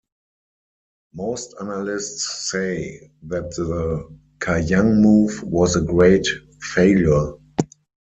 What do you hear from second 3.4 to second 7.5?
the Kajang Move was a great failure.